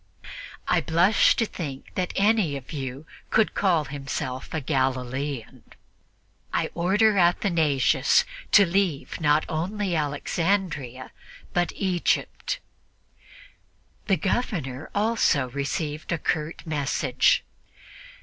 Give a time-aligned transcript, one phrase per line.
[0.67, 5.63] I blush to think that any of you could call himself a Galilean.
[6.51, 11.11] I order Athanasius to leave not only Alexandria,
[11.53, 12.57] but Egypt."
[14.07, 17.43] The Governor also received a curt message.